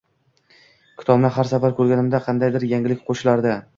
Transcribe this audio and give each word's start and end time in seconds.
Kitobni 1.01 1.31
har 1.37 1.49
safar 1.51 1.75
ko‘rganimda 1.81 2.25
qandaydir 2.29 2.67
yangilik 2.73 3.05
qo‘shilardi 3.11 3.55